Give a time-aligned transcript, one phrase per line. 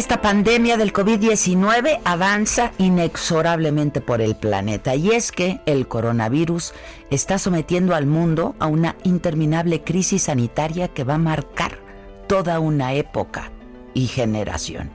[0.00, 6.72] Esta pandemia del COVID-19 avanza inexorablemente por el planeta y es que el coronavirus
[7.10, 11.80] está sometiendo al mundo a una interminable crisis sanitaria que va a marcar
[12.28, 13.52] toda una época
[13.92, 14.90] y generación.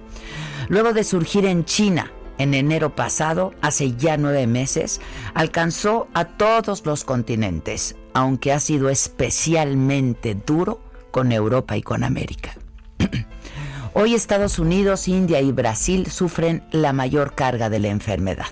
[0.69, 5.01] Luego de surgir en China en enero pasado, hace ya nueve meses,
[5.35, 12.57] alcanzó a todos los continentes, aunque ha sido especialmente duro con Europa y con América.
[13.97, 18.47] Hoy Estados Unidos, India y Brasil sufren la mayor carga de la enfermedad.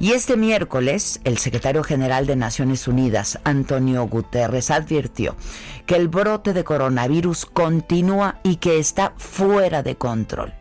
[0.00, 5.36] Y este miércoles, el secretario general de Naciones Unidas, Antonio Guterres, advirtió
[5.84, 10.54] que el brote de coronavirus continúa y que está fuera de control.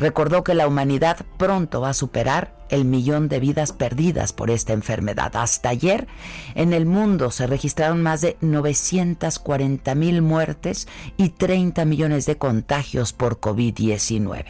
[0.00, 4.72] Recordó que la humanidad pronto va a superar el millón de vidas perdidas por esta
[4.72, 5.36] enfermedad.
[5.36, 6.06] Hasta ayer
[6.54, 13.12] en el mundo se registraron más de 940 mil muertes y 30 millones de contagios
[13.12, 14.46] por COVID-19.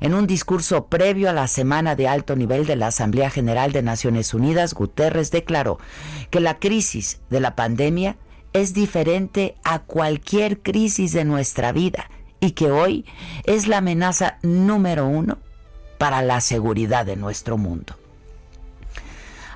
[0.00, 3.82] En un discurso previo a la semana de alto nivel de la Asamblea General de
[3.82, 5.78] Naciones Unidas, Guterres declaró
[6.30, 8.16] que la crisis de la pandemia
[8.52, 12.10] es diferente a cualquier crisis de nuestra vida
[12.46, 13.04] y que hoy
[13.44, 15.38] es la amenaza número uno
[15.98, 17.96] para la seguridad de nuestro mundo.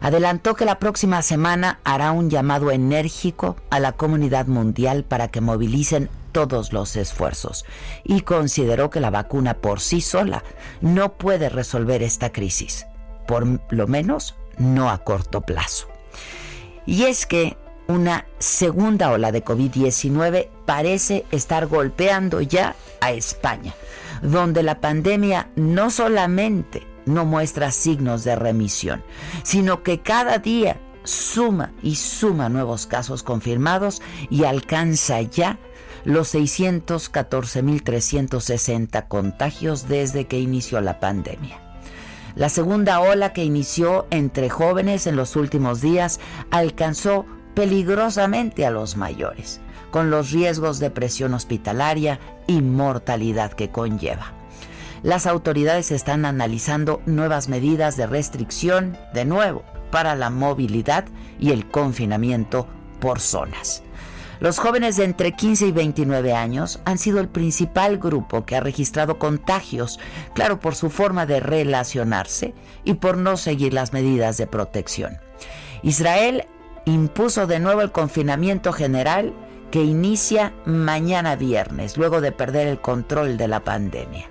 [0.01, 5.41] Adelantó que la próxima semana hará un llamado enérgico a la comunidad mundial para que
[5.41, 7.65] movilicen todos los esfuerzos
[8.03, 10.43] y consideró que la vacuna por sí sola
[10.81, 12.87] no puede resolver esta crisis,
[13.29, 15.87] por lo menos no a corto plazo.
[16.87, 23.75] Y es que una segunda ola de COVID-19 parece estar golpeando ya a España,
[24.23, 29.03] donde la pandemia no solamente no muestra signos de remisión,
[29.43, 34.01] sino que cada día suma y suma nuevos casos confirmados
[34.31, 35.59] y alcanza ya
[36.05, 41.59] los 614.360 contagios desde que inició la pandemia.
[42.37, 46.21] La segunda ola que inició entre jóvenes en los últimos días
[46.53, 47.27] alcanzó
[47.57, 54.33] peligrosamente a los mayores, con los riesgos de presión hospitalaria y mortalidad que conlleva.
[55.03, 61.07] Las autoridades están analizando nuevas medidas de restricción, de nuevo, para la movilidad
[61.39, 62.67] y el confinamiento
[63.01, 63.83] por zonas.
[64.41, 68.61] Los jóvenes de entre 15 y 29 años han sido el principal grupo que ha
[68.61, 69.99] registrado contagios,
[70.35, 75.19] claro, por su forma de relacionarse y por no seguir las medidas de protección.
[75.83, 76.47] Israel
[76.87, 79.35] impuso de nuevo el confinamiento general
[79.71, 84.29] que inicia mañana viernes, luego de perder el control de la pandemia.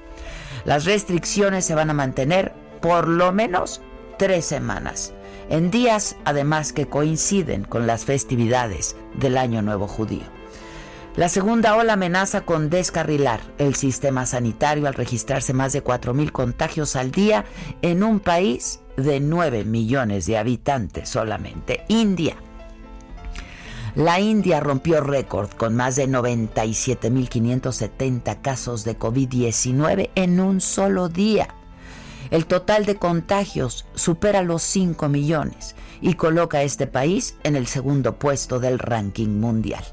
[0.65, 3.81] Las restricciones se van a mantener por lo menos
[4.17, 5.13] tres semanas,
[5.49, 10.23] en días además que coinciden con las festividades del Año Nuevo Judío.
[11.15, 16.95] La segunda ola amenaza con descarrilar el sistema sanitario al registrarse más de 4.000 contagios
[16.95, 17.45] al día
[17.81, 22.35] en un país de 9 millones de habitantes solamente, India.
[23.99, 31.49] La India rompió récord con más de 97.570 casos de COVID-19 en un solo día.
[32.31, 37.67] El total de contagios supera los 5 millones y coloca a este país en el
[37.67, 39.83] segundo puesto del ranking mundial.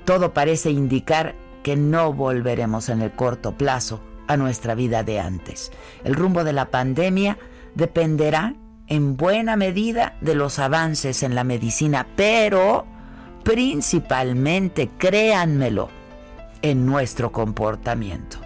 [0.03, 5.71] Todo parece indicar que no volveremos en el corto plazo a nuestra vida de antes.
[6.03, 7.37] El rumbo de la pandemia
[7.75, 8.55] dependerá
[8.87, 12.85] en buena medida de los avances en la medicina, pero
[13.43, 15.89] principalmente, créanmelo,
[16.61, 18.37] en nuestro comportamiento.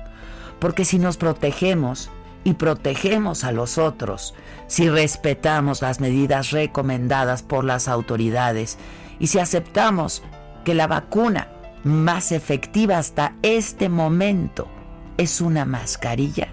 [0.59, 2.09] Porque si nos protegemos
[2.44, 4.33] y protegemos a los otros,
[4.68, 8.77] si respetamos las medidas recomendadas por las autoridades
[9.19, 10.24] y si aceptamos
[10.65, 11.50] que la vacuna
[11.83, 14.68] más efectiva hasta este momento
[15.17, 16.47] es una mascarilla,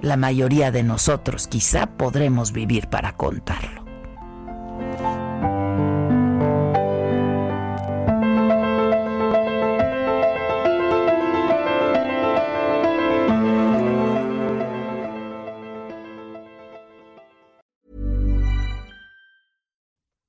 [0.00, 3.80] la mayoría de nosotros quizá podremos vivir para contarlo.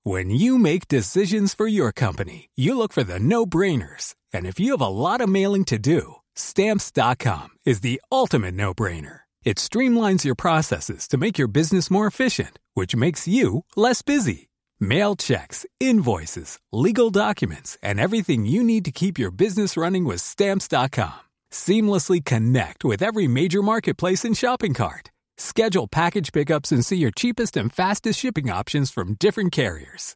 [0.04, 4.16] When you make decisions for your company, you look for the no-brainers.
[4.34, 9.22] And if you have a lot of mailing to do, stamps.com is the ultimate no-brainer.
[9.44, 14.50] It streamlines your processes to make your business more efficient, which makes you less busy.
[14.80, 20.22] Mail checks, invoices, legal documents, and everything you need to keep your business running with
[20.22, 21.20] Stamps.com.
[21.52, 25.12] Seamlessly connect with every major marketplace and shopping cart.
[25.38, 30.16] Schedule package pickups and see your cheapest and fastest shipping options from different carriers.